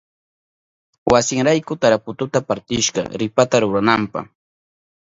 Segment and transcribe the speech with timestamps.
[1.11, 4.19] Wasinrayku tarapututa partishka ripata rurananpa.